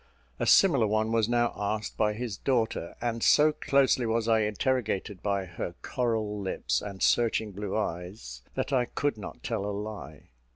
A 0.39 0.47
similar 0.47 0.87
one 0.87 1.11
was 1.11 1.29
now 1.29 1.53
asked 1.55 1.95
by 1.95 2.13
his 2.13 2.35
daughter; 2.35 2.95
and 3.01 3.21
so 3.21 3.51
closely 3.51 4.07
was 4.07 4.27
I 4.27 4.39
interrogated 4.39 5.21
by 5.21 5.45
her 5.45 5.75
coral 5.83 6.39
lips 6.41 6.81
and 6.81 7.03
searching 7.03 7.51
blue 7.51 7.77
eyes, 7.77 8.41
that 8.55 8.73
I 8.73 8.85
could 8.85 9.15
not 9.15 9.43
tell 9.43 9.63
a 9.63 9.69
lie. 9.69 10.29